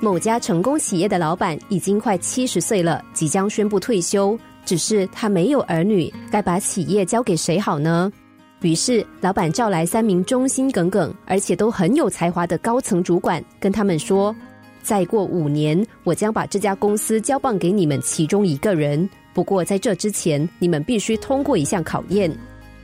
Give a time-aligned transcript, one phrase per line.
[0.00, 4.38] 某家成功企业的老板已经快七十岁了，即将宣布退休。
[4.64, 8.12] 只是他没有儿女，该把企业交给谁好呢？
[8.60, 14.34] 于是，老板召来三名忠心耿耿而且都很有才华的高层主管，跟他们说
[14.82, 19.08] ：“再过五年，我将把这家公司交棒给你们其中一个人。
[19.32, 22.30] 不过，在这之前，你们必须通过一项考验。”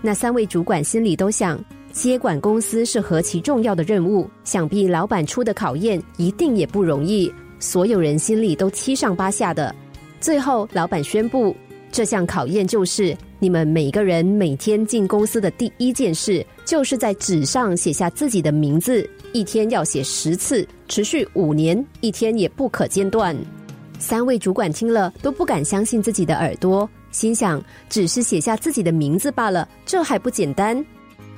[0.00, 1.62] 那三位主管心里都想：
[1.96, 7.32] 接管公司是何其重要的任务，想必老板出的考验一定也不容易。
[7.58, 9.74] 所有人心里都七上八下的。
[10.20, 11.56] 最后，老板宣布。
[11.90, 23.34] 这项考验就是，你们每个人每天进公司的第一件事，就是在纸上写下自己的名字，一天要写十次，持续五年，一天也不可间断。
[23.98, 30.84] 三位主管听了都不敢相信自己的耳朵，心想：只是写下自己的名字罢了，这还不简单？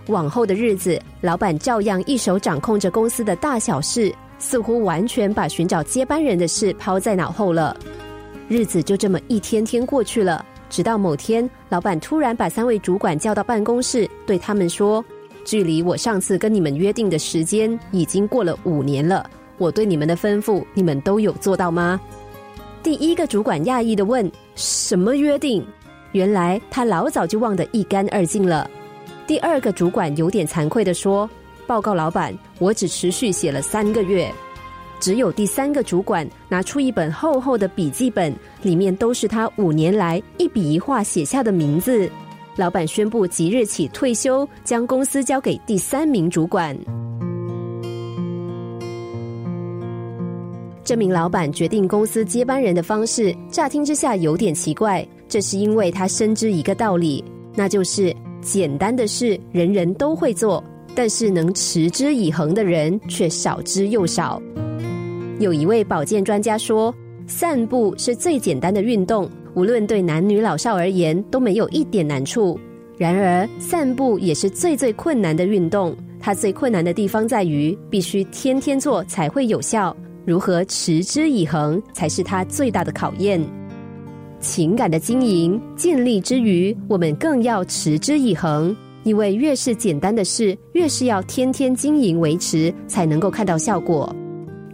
[0.09, 7.77] 往后的日子，老板照样一手掌控着公司的大小事，似乎完全把寻找接班人的事抛在脑后了。
[8.49, 15.05] 日子就这么一天天过去了，直到某天，老板突然把三位主管叫到办公室，对他们说
[15.45, 19.29] ：“距离我上次跟你们约定的时间已经过了五年了，
[19.59, 22.01] 我对你们的吩咐，你们都有做到吗？”
[22.83, 25.63] 第一个主管讶异的问：“什么约定？”
[26.13, 28.71] 原来他老早就忘得一干二净了。
[29.29, 31.29] 第二个主管有点惭愧的说
[31.69, 34.33] ：“报告老板，我只持续写了三个月。”
[34.99, 42.11] 只有第三个主管拿出一本厚厚的笔记本，里面都是他五年来一笔一画写下的名字。
[42.57, 46.75] 老板宣布即日起退休，将公司交给第三名主管。
[50.83, 55.07] 这名老板决定公司接班人的方式，乍听之下有点奇怪。
[55.29, 57.23] 这是因为他深知一个道理，
[57.55, 60.63] 那就是简单的事人人都会做，
[60.95, 64.41] 但是能持之以恒的人却少之又少。
[65.39, 66.95] 有一位保健专家说，
[67.27, 72.59] 散步是最简单的运动，无论对男女老少而言都没有一点难处。
[72.97, 75.97] 然而，散步也是最最困难的运动。
[76.19, 79.97] 它最困难的地方在于，必须天天做才会有效。
[80.27, 83.41] 如何持之以恒，才是它最大的考验。
[84.41, 94.15] 情感的经营，尽力之余，我们更要持之以恒，因为越是简单的事，越是要天天经营维持，才能够看到效果。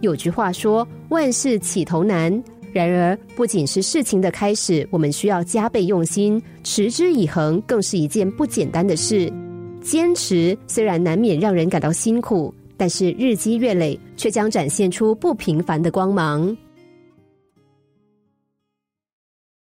[0.01, 9.31] 有句话说：“万事起头难。”然而，不仅是事情的开始，我们需要加倍用心，持之以恒，更是一件不简单的事。
[9.81, 16.55] 坚持虽然难免让人感到辛苦，但是日积月累，却将展现出不平凡的光芒。